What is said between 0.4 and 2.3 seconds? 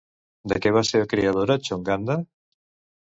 De què va ser creadora Chonganda?